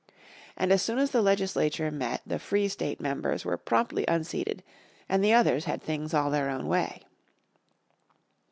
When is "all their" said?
6.11-6.49